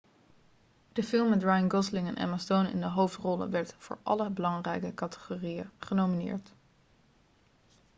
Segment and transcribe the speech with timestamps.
[0.93, 4.93] de film met ryan gosling en emma stone in de hoofdrollen werd voor alle belangrijke
[4.93, 6.53] categorieën genomineerd